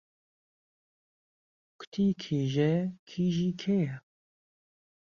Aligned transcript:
کوتی 1.79 2.05
کیژێ 2.21 2.73
کیژی 3.09 3.49
کێیه 3.61 3.95